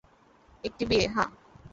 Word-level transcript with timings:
একটি 0.63 0.83
বিয়ে, 0.85 1.07
হ্যাঁ। 1.07 1.29